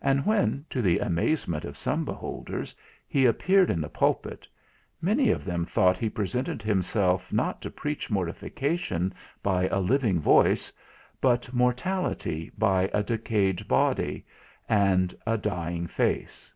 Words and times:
And 0.00 0.24
when, 0.24 0.64
to 0.70 0.80
the 0.80 0.98
amazement 1.00 1.66
of 1.66 1.76
some 1.76 2.06
beholders, 2.06 2.74
he 3.06 3.26
appeared 3.26 3.68
in 3.68 3.82
the 3.82 3.90
pulpit, 3.90 4.48
many 5.02 5.28
of 5.28 5.44
them 5.44 5.66
thought 5.66 5.98
he 5.98 6.08
presented 6.08 6.62
himself 6.62 7.30
not 7.34 7.60
to 7.60 7.70
preach 7.70 8.08
mortification 8.10 9.12
by 9.42 9.66
a 9.68 9.78
living 9.78 10.18
voice, 10.20 10.72
but 11.20 11.52
mortality 11.52 12.50
by 12.56 12.88
a 12.94 13.02
decayed 13.02 13.68
body, 13.68 14.24
and 14.70 15.14
a 15.26 15.36
dying 15.36 15.86
face. 15.86 16.50